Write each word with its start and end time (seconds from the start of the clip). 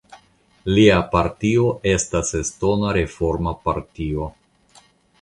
Lia 0.77 0.95
partio 1.11 1.67
estas 1.93 2.33
Estona 2.41 2.97
Reforma 3.01 3.57
Partio. 3.69 4.35